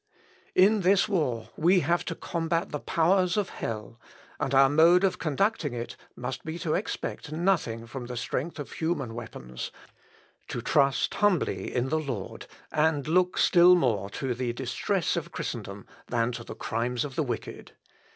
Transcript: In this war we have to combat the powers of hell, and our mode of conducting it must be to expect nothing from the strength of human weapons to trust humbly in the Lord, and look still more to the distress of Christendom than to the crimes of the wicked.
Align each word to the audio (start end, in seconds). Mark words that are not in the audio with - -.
In 0.55 0.79
this 0.81 1.07
war 1.07 1.51
we 1.55 1.81
have 1.81 2.03
to 2.05 2.15
combat 2.15 2.71
the 2.71 2.79
powers 2.79 3.37
of 3.37 3.49
hell, 3.49 3.99
and 4.39 4.51
our 4.51 4.67
mode 4.67 5.03
of 5.03 5.19
conducting 5.19 5.75
it 5.75 5.95
must 6.15 6.43
be 6.43 6.57
to 6.57 6.73
expect 6.73 7.31
nothing 7.31 7.85
from 7.85 8.07
the 8.07 8.17
strength 8.17 8.57
of 8.57 8.71
human 8.71 9.13
weapons 9.13 9.69
to 10.47 10.59
trust 10.59 11.13
humbly 11.13 11.71
in 11.71 11.89
the 11.89 11.99
Lord, 11.99 12.47
and 12.71 13.07
look 13.07 13.37
still 13.37 13.75
more 13.75 14.09
to 14.09 14.33
the 14.33 14.53
distress 14.53 15.15
of 15.15 15.31
Christendom 15.31 15.85
than 16.07 16.31
to 16.31 16.43
the 16.43 16.55
crimes 16.55 17.05
of 17.05 17.13
the 17.15 17.21
wicked. 17.21 17.73